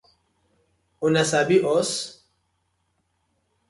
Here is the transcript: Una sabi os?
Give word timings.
Una 1.11 1.23
sabi 1.33 1.61
os? 1.75 1.95